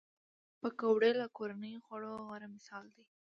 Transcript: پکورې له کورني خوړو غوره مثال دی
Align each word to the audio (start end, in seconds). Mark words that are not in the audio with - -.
پکورې 0.59 1.11
له 1.19 1.25
کورني 1.37 1.73
خوړو 1.85 2.11
غوره 2.25 2.47
مثال 2.55 2.85
دی 2.95 3.03